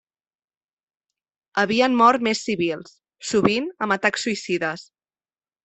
Havien 1.63 1.99
mort 1.99 2.25
més 2.29 2.41
civils, 2.47 2.97
sovint 3.33 3.71
amb 3.87 3.99
atacs 3.99 4.29
suïcides. 4.29 4.91